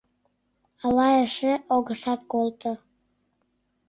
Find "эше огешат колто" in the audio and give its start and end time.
1.23-2.71